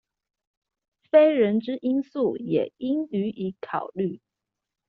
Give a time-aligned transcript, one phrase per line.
[1.11, 4.19] 非人之因素也應予以考慮